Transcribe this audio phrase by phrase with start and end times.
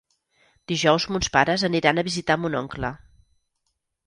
[0.71, 2.93] Dijous mons pares aniran a visitar mon oncle.